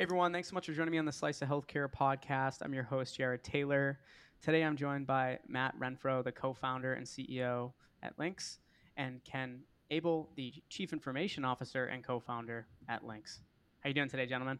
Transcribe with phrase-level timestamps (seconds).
[0.00, 2.62] Hey everyone, thanks so much for joining me on the Slice of Healthcare podcast.
[2.62, 3.98] I'm your host, Jared Taylor.
[4.40, 8.60] Today I'm joined by Matt Renfro, the co founder and CEO at Lynx,
[8.96, 9.60] and Ken
[9.90, 13.40] Abel, the Chief Information Officer and co founder at Lynx.
[13.80, 14.58] How are you doing today, gentlemen?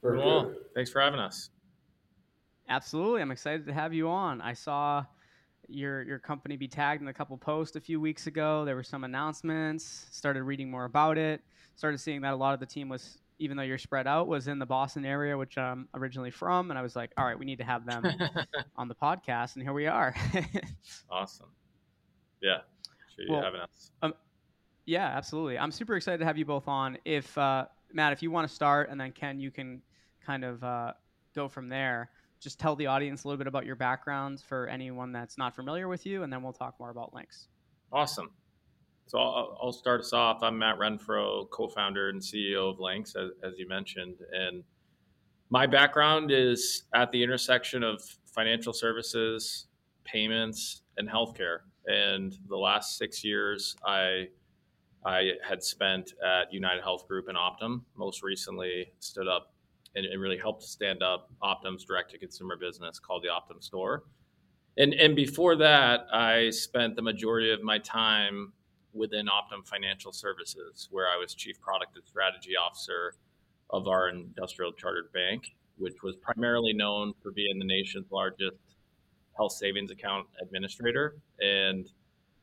[0.00, 0.56] Very well, good.
[0.74, 1.50] thanks for having us.
[2.66, 3.20] Absolutely.
[3.20, 4.40] I'm excited to have you on.
[4.40, 5.04] I saw
[5.68, 8.64] your your company be tagged in a couple posts a few weeks ago.
[8.64, 10.06] There were some announcements.
[10.10, 11.42] Started reading more about it.
[11.76, 14.46] Started seeing that a lot of the team was even though you're spread out, was
[14.46, 16.70] in the Boston area, which I'm originally from.
[16.70, 18.04] And I was like, all right, we need to have them
[18.76, 19.54] on the podcast.
[19.56, 20.14] And here we are.
[21.10, 21.48] awesome.
[22.40, 22.58] Yeah.
[23.16, 23.90] Sure you Well, having us.
[24.02, 24.14] um,
[24.86, 25.58] yeah, absolutely.
[25.58, 26.98] I'm super excited to have you both on.
[27.04, 29.82] If, uh, Matt, if you want to start, and then Ken, you can
[30.24, 30.92] kind of uh,
[31.34, 32.10] go from there.
[32.40, 35.88] Just tell the audience a little bit about your background for anyone that's not familiar
[35.88, 37.48] with you, and then we'll talk more about Lynx.
[37.92, 38.30] Awesome.
[39.10, 40.40] So I'll, I'll start us off.
[40.40, 44.62] I'm Matt Renfro, co-founder and CEO of Lynx, as, as you mentioned, and
[45.48, 48.00] my background is at the intersection of
[48.32, 49.66] financial services,
[50.04, 51.62] payments, and healthcare.
[51.86, 54.28] And the last six years, I
[55.04, 57.80] I had spent at United Health Group and Optum.
[57.96, 59.52] Most recently, stood up
[59.96, 64.04] and, and really helped stand up Optum's direct-to-consumer business called the Optum Store.
[64.76, 68.52] And and before that, I spent the majority of my time
[68.92, 73.14] within Optum Financial Services, where I was Chief Product and Strategy Officer
[73.70, 78.56] of our industrial chartered bank, which was primarily known for being the nation's largest
[79.36, 81.88] health savings account administrator, and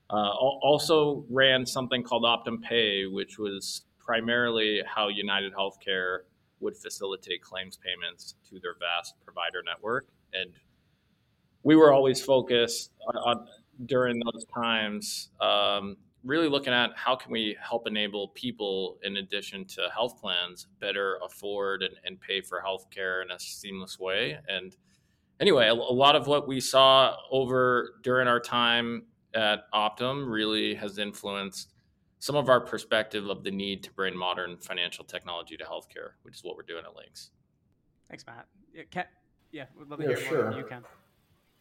[0.09, 6.20] uh, also ran something called Optum Pay, which was primarily how United Healthcare
[6.59, 10.08] would facilitate claims payments to their vast provider network.
[10.34, 10.52] And
[11.64, 13.48] we were always focused on, on
[13.86, 19.65] during those times um, really looking at how can we help enable people in addition
[19.65, 24.38] to health plans better afford and, and pay for health care in a seamless way
[24.48, 24.76] and
[25.39, 30.76] anyway a, a lot of what we saw over during our time at optum really
[30.76, 31.73] has influenced
[32.20, 36.36] some of our perspective of the need to bring modern financial technology to healthcare which
[36.36, 37.32] is what we're doing at Lynx
[38.09, 38.45] Thanks, Matt.
[38.73, 39.05] Yeah, Ken,
[39.52, 40.61] yeah we'd love to Yeah, hear more from sure.
[40.61, 40.83] you, Ken.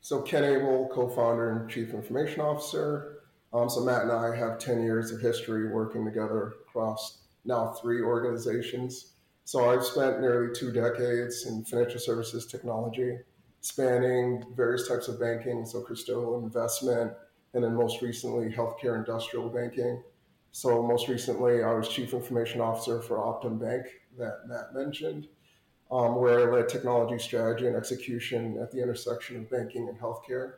[0.00, 3.15] So Ken Abel, co-founder and chief information officer.
[3.56, 8.02] Um, so Matt and I have 10 years of history working together across now three
[8.02, 9.12] organizations.
[9.44, 13.16] So I've spent nearly two decades in financial services technology,
[13.62, 17.12] spanning various types of banking, so custodial investment,
[17.54, 20.02] and then most recently healthcare industrial banking.
[20.52, 23.86] So most recently, I was chief information officer for Optum Bank
[24.18, 25.28] that Matt mentioned.
[25.90, 30.54] um, where I led technology strategy and execution at the intersection of banking and healthcare,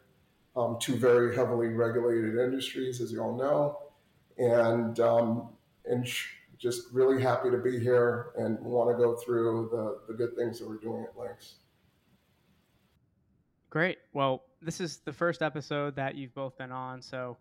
[0.56, 3.78] um, two very heavily regulated industries, as you all know,
[4.38, 5.50] and um,
[5.84, 10.16] and sh- just really happy to be here and want to go through the, the
[10.16, 11.56] good things that we're doing at Lynx.
[13.70, 13.98] Great.
[14.12, 17.00] Well, this is the first episode that you've both been on.
[17.02, 17.36] So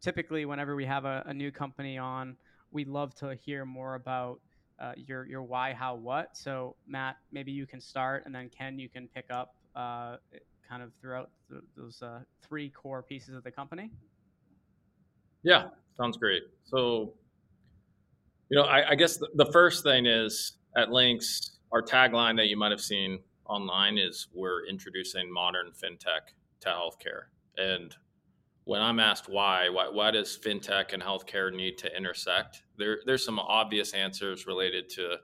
[0.00, 2.36] typically, whenever we have a, a new company on,
[2.70, 4.40] we love to hear more about
[4.78, 6.36] uh, your your why, how, what.
[6.36, 10.16] So Matt, maybe you can start, and then Ken, you can pick up uh,
[10.70, 13.90] kind of throughout th- those uh, three core pieces of the company.
[15.42, 15.64] Yeah,
[15.96, 16.42] sounds great.
[16.64, 17.14] So,
[18.48, 22.46] you know, I, I guess the, the first thing is at Lynx, our tagline that
[22.46, 27.24] you might have seen online is we're introducing modern fintech to healthcare.
[27.56, 27.94] And
[28.64, 32.62] when I'm asked why, why, why does fintech and healthcare need to intersect?
[32.78, 35.16] There, there's some obvious answers related to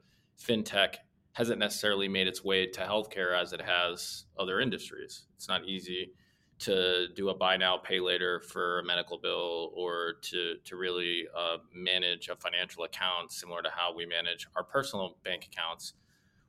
[0.43, 0.97] fintech
[1.37, 5.27] hasn't necessarily made its way to healthcare as it has other industries.
[5.37, 6.13] It's not easy
[6.61, 11.25] to do a buy now pay later for a medical bill or to to really
[11.39, 15.93] uh, manage a financial account similar to how we manage our personal bank accounts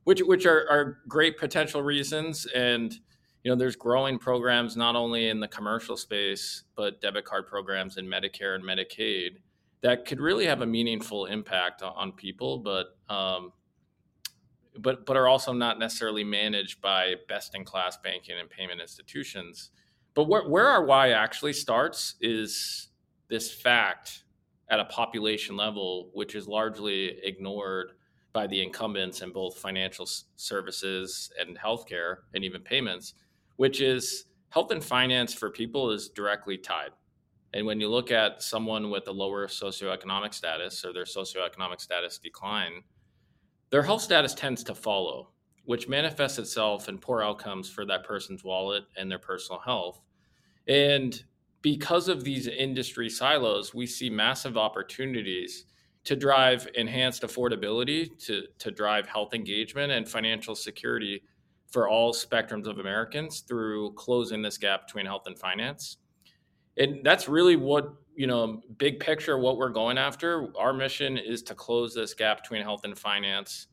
[0.04, 2.94] which which are, are great potential reasons and
[3.44, 7.98] you know there's growing programs not only in the commercial space but debit card programs
[7.98, 9.32] in medicare and medicaid
[9.82, 13.52] that could really have a meaningful impact on, people but um,
[14.82, 19.70] but but are also not necessarily managed by best in class banking and payment institutions
[20.18, 22.88] but where, where our why actually starts is
[23.28, 24.24] this fact
[24.68, 27.92] at a population level, which is largely ignored
[28.32, 33.14] by the incumbents in both financial services and healthcare and even payments,
[33.58, 36.90] which is health and finance for people is directly tied.
[37.54, 42.18] And when you look at someone with a lower socioeconomic status or their socioeconomic status
[42.18, 42.82] decline,
[43.70, 45.30] their health status tends to follow,
[45.64, 50.00] which manifests itself in poor outcomes for that person's wallet and their personal health.
[50.66, 51.22] And
[51.62, 55.66] because of these industry silos, we see massive opportunities
[56.04, 61.22] to drive enhanced affordability, to, to drive health engagement and financial security
[61.70, 65.98] for all spectrums of Americans through closing this gap between health and finance.
[66.78, 70.48] And that's really what, you know, big picture, what we're going after.
[70.56, 73.68] Our mission is to close this gap between health and finance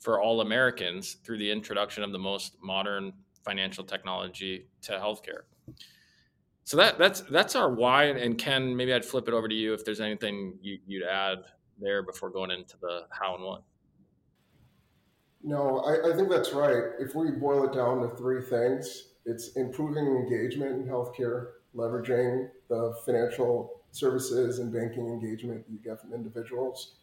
[0.00, 3.12] for all Americans through the introduction of the most modern
[3.44, 5.42] financial technology to healthcare.
[6.64, 8.04] So that that's that's our why.
[8.04, 11.38] And Ken, maybe I'd flip it over to you if there's anything you, would add
[11.78, 13.62] there before going into the how and what.
[15.42, 16.82] No, I, I think that's right.
[16.98, 22.94] If we boil it down to three things, it's improving engagement in healthcare, leveraging the
[23.04, 26.96] financial services and banking engagement you get from individuals.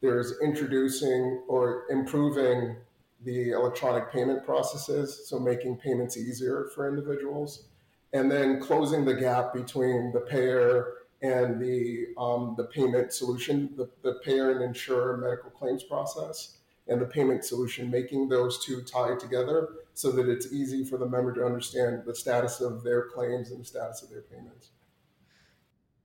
[0.00, 2.76] There's introducing or improving
[3.24, 7.68] the electronic payment processes, so making payments easier for individuals
[8.12, 13.88] and then closing the gap between the payer and the um, the payment solution, the,
[14.02, 16.58] the payer and insurer medical claims process,
[16.88, 21.06] and the payment solution, making those two tie together so that it's easy for the
[21.06, 24.70] member to understand the status of their claims and the status of their payments.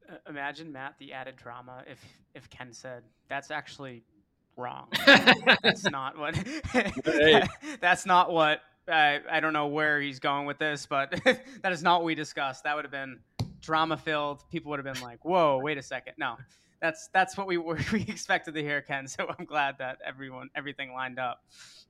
[0.10, 4.04] Uh, imagine Matt the added drama if if Ken said that's actually
[4.58, 4.88] wrong.
[5.06, 6.36] that's not what.
[7.82, 11.12] that's not what I, I don't know where he's going with this, but
[11.62, 12.64] that is not what we discussed.
[12.64, 13.20] That would have been
[13.62, 14.44] drama filled.
[14.50, 16.14] People would have been like, "Whoa, wait a second.
[16.18, 16.38] No,
[16.82, 19.08] that's that's what we we expected to hear, Ken.
[19.08, 21.44] So I'm glad that everyone everything lined up.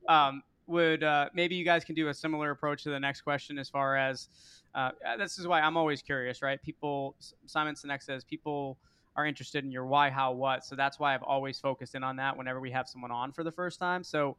[0.08, 3.58] Um, would uh, maybe you guys can do a similar approach to the next question
[3.58, 4.28] as far as
[4.74, 6.60] uh, this is why I'm always curious, right?
[6.62, 7.16] People,
[7.46, 8.78] Simon Sinek says people
[9.16, 10.64] are interested in your why, how, what.
[10.64, 13.44] So that's why I've always focused in on that whenever we have someone on for
[13.44, 14.02] the first time.
[14.02, 14.36] So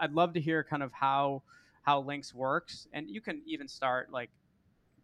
[0.00, 1.42] I'd love to hear kind of how
[1.82, 4.30] how Lynx works, and you can even start like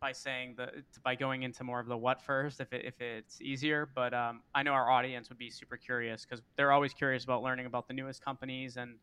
[0.02, 0.68] by saying the
[1.04, 3.88] by going into more of the what first if it, if it's easier.
[3.94, 7.42] But um, I know our audience would be super curious because they're always curious about
[7.42, 8.96] learning about the newest companies and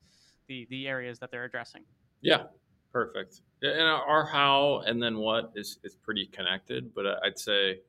[0.48, 1.84] the the areas that they're addressing.
[2.22, 2.44] Yeah,
[2.92, 3.42] perfect.
[3.64, 7.80] And our how and then what is is pretty connected, but I'd say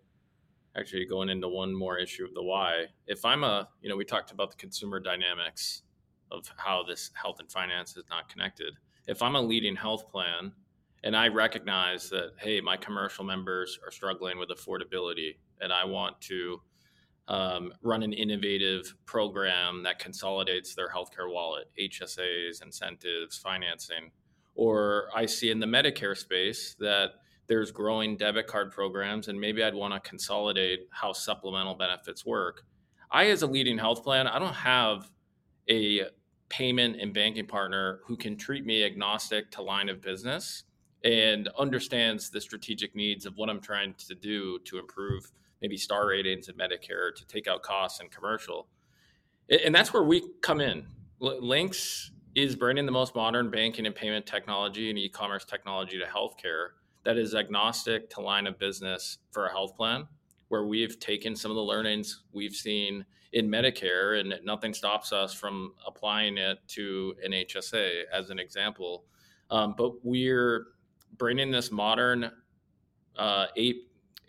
[0.76, 2.84] actually going into one more issue of the why.
[3.08, 5.82] If I'm a, you know, we talked about the consumer dynamics
[6.30, 8.74] of how this health and finance is not connected
[9.08, 10.52] if I'm a leading health plan
[11.02, 16.20] and I recognize that, hey, my commercial members are struggling with affordability and I want
[16.23, 16.61] to
[17.29, 24.11] um, run an innovative program that consolidates their healthcare wallet, HSAs, incentives, financing.
[24.55, 27.11] Or I see in the Medicare space that
[27.46, 32.64] there's growing debit card programs, and maybe I'd want to consolidate how supplemental benefits work.
[33.11, 35.11] I, as a leading health plan, I don't have
[35.69, 36.03] a
[36.49, 40.64] payment and banking partner who can treat me agnostic to line of business
[41.05, 45.31] and understands the strategic needs of what I'm trying to do to improve
[45.62, 48.69] maybe star ratings in Medicare, to take out costs in commercial.
[49.64, 50.87] And that's where we come in.
[51.19, 56.69] Lynx is bringing the most modern banking and payment technology and e-commerce technology to healthcare
[57.05, 60.06] that is agnostic to line of business for a health plan,
[60.49, 65.32] where we've taken some of the learnings we've seen in Medicare, and nothing stops us
[65.32, 69.05] from applying it to an HSA as an example.
[69.50, 70.67] Um, but we're
[71.20, 72.32] bringing this modern
[73.17, 73.46] uh,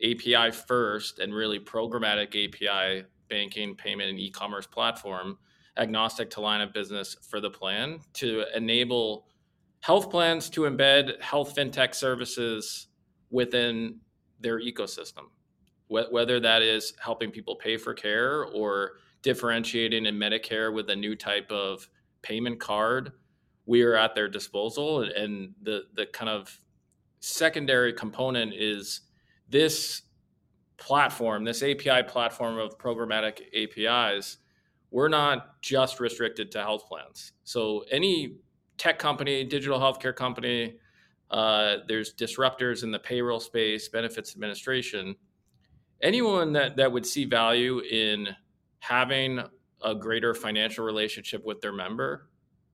[0.04, 5.40] API first and really programmatic API banking, payment, and e commerce platform,
[5.78, 9.26] agnostic to line of business for the plan to enable
[9.80, 12.90] health plans to embed health fintech services
[13.32, 13.98] within
[14.40, 15.30] their ecosystem
[15.92, 18.94] whether that is helping people pay for care or
[19.24, 21.88] differentiating in Medicare with a new type of
[22.22, 23.12] payment card,
[23.66, 25.02] we are at their disposal.
[25.02, 26.58] And the the kind of
[27.22, 29.02] secondary component is
[29.50, 30.04] this
[30.78, 34.38] platform, this API platform of programmatic APIs.
[34.90, 37.32] We're not just restricted to health plans.
[37.46, 38.40] So any
[38.78, 40.78] tech company, digital healthcare company,
[41.30, 45.16] uh, there's disruptors in the payroll space, benefits administration
[46.02, 48.30] anyone that that would see value in
[48.80, 49.42] having
[49.84, 52.30] a greater financial relationship with their member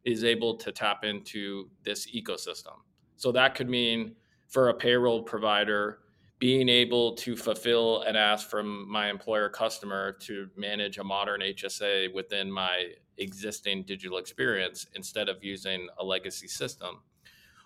[0.05, 2.75] is able to tap into this ecosystem.
[3.17, 4.15] So that could mean
[4.47, 5.99] for a payroll provider
[6.39, 12.13] being able to fulfill an ask from my employer customer to manage a modern HSA
[12.13, 17.01] within my existing digital experience instead of using a legacy system.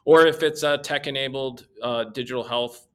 [0.05, 2.87] Or if it's a tech enabled uh, digital health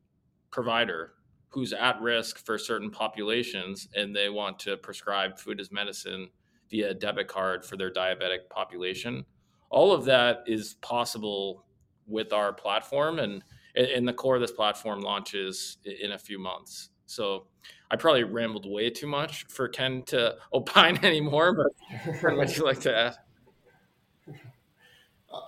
[0.50, 1.12] provider
[1.48, 6.28] who's at risk for certain populations and they want to prescribe food as medicine
[6.70, 9.24] via a debit card for their diabetic population.
[9.70, 11.64] All of that is possible
[12.06, 13.42] with our platform and
[13.76, 16.90] and the core of this platform launches in a few months.
[17.06, 17.46] So
[17.90, 22.64] I probably rambled way too much for Ken to opine anymore, but what would you
[22.64, 23.16] like to add?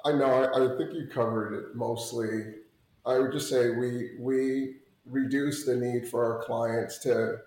[0.05, 0.27] I know.
[0.27, 2.55] I, I, think you covered it mostly.
[3.07, 7.39] I would just say we we reduce the need for our clients to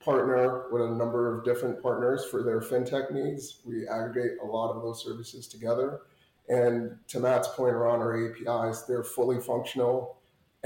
[0.00, 3.60] partner with a number of different partners for their fintech needs.
[3.64, 6.00] We aggregate a lot of those services together.
[6.48, 10.15] And to Matt's point around our APIs, they're fully functional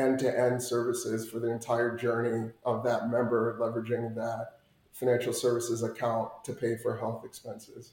[0.00, 4.61] end-to-end services for the entire journey of that member leveraging that
[4.92, 7.92] financial services account to pay for health expenses.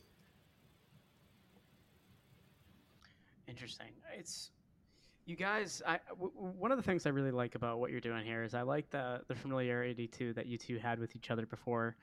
[3.47, 3.87] Interesting.
[4.17, 4.51] It's
[5.25, 5.81] you guys.
[5.85, 8.53] I w- one of the things I really like about what you're doing here is
[8.53, 11.95] I like the the familiarity too that you two had with each other before,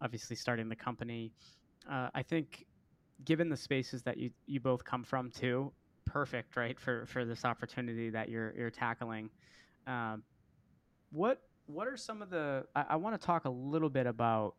[0.00, 1.32] obviously starting the company.
[1.90, 2.66] Uh, I think,
[3.24, 5.72] given the spaces that you you both come from too,
[6.10, 9.30] perfect right for for this opportunity that you're you're tackling.
[9.86, 10.22] Um,
[11.10, 12.64] what what are some of the?
[12.74, 14.54] I, I want to talk a little bit about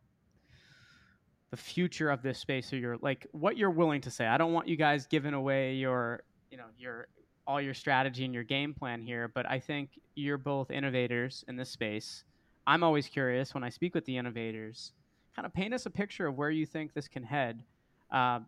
[1.50, 2.68] the future of this space.
[2.68, 4.26] So you're like what you're willing to say.
[4.26, 7.08] I don't want you guys giving away your you know your
[7.46, 11.56] all your strategy and your game plan here, but I think you're both innovators in
[11.56, 12.24] this space.
[12.66, 14.92] I'm always curious when I speak with the innovators.
[15.34, 17.64] Kind of paint us a picture of where you think this can head.
[18.12, 18.40] Uh,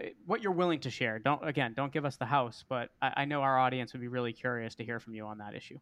[0.00, 1.18] Eh, what you're willing to share.
[1.18, 4.08] Don't again, don't give us the house, but I, I know our audience would be
[4.08, 5.78] really curious to hear from you on that issue.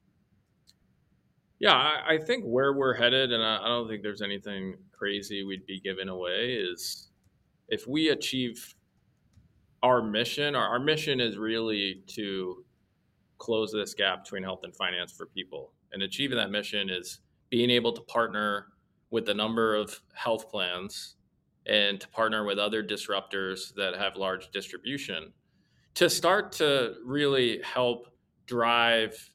[1.61, 5.43] Yeah, I, I think where we're headed, and I, I don't think there's anything crazy
[5.43, 7.09] we'd be giving away, is
[7.69, 8.75] if we achieve
[9.83, 12.65] our mission, our, our mission is really to
[13.39, 15.73] close this gap between health and finance for people.
[15.93, 17.21] And achieving that mission is
[17.51, 18.67] being able to partner
[19.11, 21.17] with a number of health plans
[21.69, 25.33] and to partner with other disruptors that have large distribution
[25.95, 28.07] to start to really help
[28.47, 29.33] drive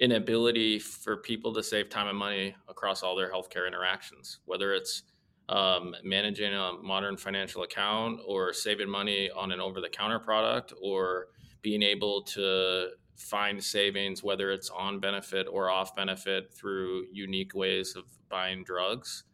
[0.00, 4.74] an ability for people to save time and money across all their healthcare interactions, whether
[4.74, 5.04] it's
[5.48, 10.72] um, managing a modern financial account or saving money on an over the counter product
[10.82, 11.28] or
[11.62, 17.94] being able to find savings, whether it's on benefit or off benefit through unique ways
[17.94, 19.24] of buying drugs.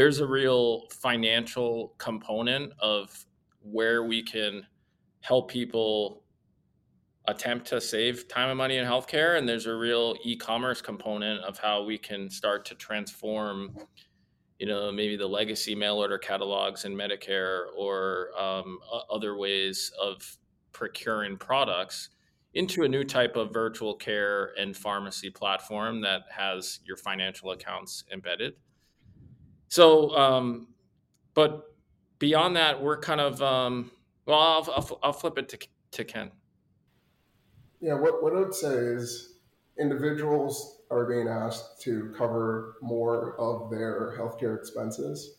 [0.00, 3.26] There's a real financial component of
[3.60, 4.66] where we can
[5.20, 6.22] help people
[7.28, 11.58] attempt to save time and money in healthcare and there's a real e-commerce component of
[11.58, 13.76] how we can start to transform
[14.58, 18.78] you know maybe the legacy mail order catalogs in medicare or um,
[19.12, 20.38] other ways of
[20.72, 22.08] procuring products
[22.54, 28.04] into a new type of virtual care and pharmacy platform that has your financial accounts
[28.10, 28.54] embedded
[29.70, 30.68] so um,
[31.32, 31.74] but
[32.18, 33.90] beyond that we're kind of um,
[34.26, 35.58] well I'll, I'll, I'll flip it to,
[35.92, 36.30] to ken
[37.80, 39.38] yeah, what, what I would say is
[39.78, 45.36] individuals are being asked to cover more of their healthcare expenses.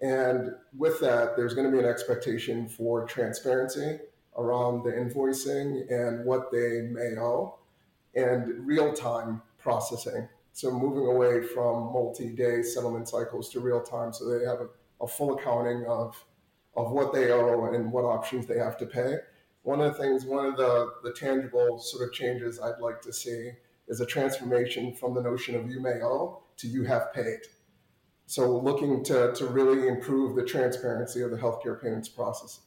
[0.00, 3.98] And with that, there's going to be an expectation for transparency
[4.36, 7.58] around the invoicing and what they may owe
[8.14, 10.28] and real time processing.
[10.54, 14.68] So, moving away from multi day settlement cycles to real time so they have a,
[15.04, 16.16] a full accounting of,
[16.74, 19.18] of what they owe and what options they have to pay
[19.64, 23.12] one of the things, one of the, the tangible sort of changes I'd like to
[23.12, 23.52] see
[23.88, 27.40] is a transformation from the notion of you may owe to you have paid.
[28.26, 32.60] So looking to, to really improve the transparency of the healthcare payments process.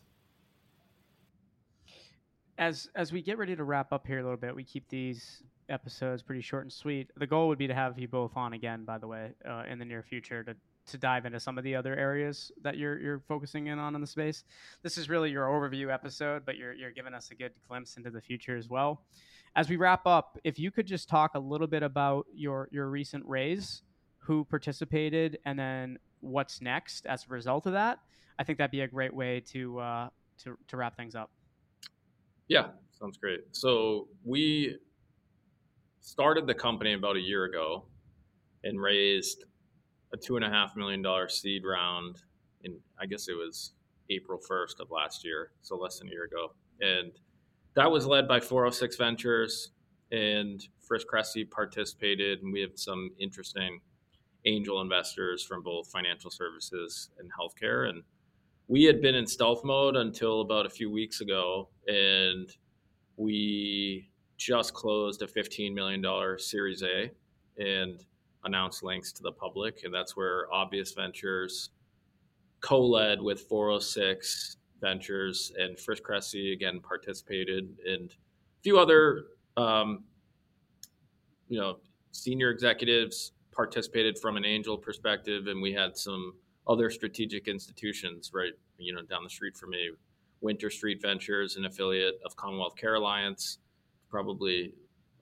[2.57, 5.43] As as we get ready to wrap up here a little bit, we keep these
[5.69, 7.11] episodes pretty short and sweet.
[7.17, 9.79] The goal would be to have you both on again, by the way, uh, in
[9.79, 10.55] the near future to
[10.87, 14.01] to dive into some of the other areas that you're you're focusing in on in
[14.01, 14.43] the space.
[14.83, 18.09] This is really your overview episode, but you're you're giving us a good glimpse into
[18.09, 19.03] the future as well.
[19.55, 22.89] As we wrap up, if you could just talk a little bit about your your
[22.89, 23.81] recent raise,
[24.19, 27.99] who participated, and then what's next as a result of that,
[28.39, 30.09] I think that'd be a great way to uh,
[30.43, 31.31] to to wrap things up.
[32.47, 33.41] Yeah, sounds great.
[33.51, 34.77] So we
[36.07, 37.83] started the company about a year ago
[38.63, 39.43] and raised
[40.13, 42.21] a two and a half million dollar seed round
[42.63, 43.73] in I guess it was
[44.09, 46.53] April 1st of last year, so less than a year ago.
[46.79, 47.11] And
[47.75, 49.71] that was led by 406 Ventures
[50.13, 53.81] and Frist Cressey participated and we have some interesting
[54.45, 58.01] angel investors from both financial services and healthcare and
[58.69, 62.55] we had been in stealth mode until about a few weeks ago and
[63.17, 66.03] we just closed a $15 million
[66.39, 67.11] series A
[67.57, 68.05] and
[68.43, 71.71] announced Lynx to the public, and that's where Obvious Ventures
[72.61, 79.25] co-led with 406 Ventures and Frist Cressey again participated, and a few other,
[79.57, 80.03] um,
[81.49, 81.79] you know,
[82.11, 86.33] senior executives participated from an angel perspective, and we had some
[86.67, 89.89] other strategic institutions right, you know, down the street from me.
[90.41, 93.57] Winter Street Ventures, an affiliate of Commonwealth Care Alliance,
[94.09, 94.73] probably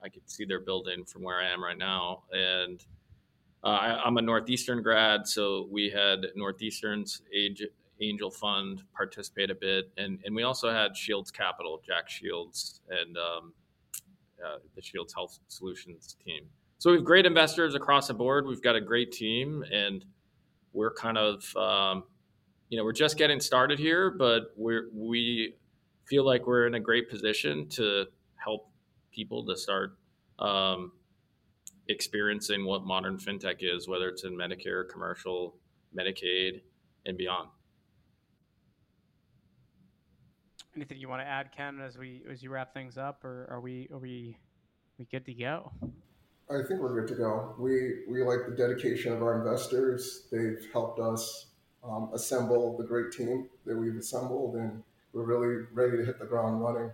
[0.04, 2.84] I could see their building from where I am right now, and
[3.64, 7.64] uh, I, am a Northeastern grad, so we had Northeastern's age,
[8.00, 13.18] Angel Fund participate a bit, and and we also had Shields Capital, Jack Shields, and
[13.18, 13.54] um,
[14.46, 16.44] uh, the Shields Health Solutions team.
[16.78, 18.46] So we have great investors across the board.
[18.46, 20.06] We've got a great team, and
[20.74, 22.04] we're kind of um,
[22.70, 25.56] you know we're just getting started here, but we're we
[26.06, 28.06] feel like we're in a great position to
[29.16, 29.98] people to start
[30.40, 30.92] um,
[31.88, 35.56] experiencing what modern fintech is, whether it's in Medicare, commercial,
[35.98, 36.62] Medicaid,
[37.06, 37.50] and beyond.
[40.76, 43.62] Anything you want to add, Ken, as we as you wrap things up, or are
[43.62, 44.38] we are we
[45.00, 45.72] we good to go?
[46.50, 47.56] I think we're good to go.
[47.58, 50.28] We we like the dedication of our investors.
[50.32, 51.48] They've helped us
[51.82, 56.26] um, assemble the great team that we've assembled, and we're really ready to hit the
[56.26, 56.92] ground running.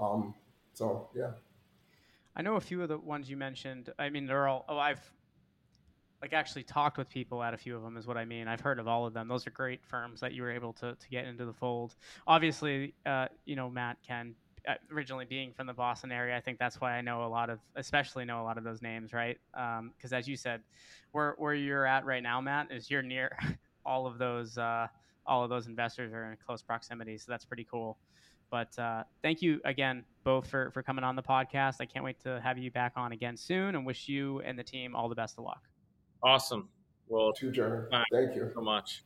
[0.00, 0.34] Um,
[0.72, 1.32] so yeah.
[2.38, 3.90] I know a few of the ones you mentioned.
[3.98, 4.64] I mean, they're all.
[4.68, 5.00] Oh, I've
[6.22, 7.96] like actually talked with people at a few of them.
[7.96, 8.46] Is what I mean.
[8.46, 9.26] I've heard of all of them.
[9.26, 11.96] Those are great firms that you were able to to get into the fold.
[12.26, 14.36] Obviously, uh, you know, Matt Ken
[14.68, 17.50] uh, originally being from the Boston area, I think that's why I know a lot
[17.50, 19.38] of, especially know a lot of those names, right?
[19.52, 20.60] Because um, as you said,
[21.12, 23.36] where where you're at right now, Matt, is you're near
[23.84, 24.56] all of those.
[24.58, 24.86] Uh,
[25.26, 27.98] all of those investors are in close proximity, so that's pretty cool.
[28.50, 31.76] But uh, thank you again, both for, for coming on the podcast.
[31.80, 34.64] I can't wait to have you back on again soon and wish you and the
[34.64, 35.62] team all the best of luck.
[36.22, 36.68] Awesome.
[37.08, 37.86] Well, to Jeremy.
[38.12, 39.04] Thank you so much.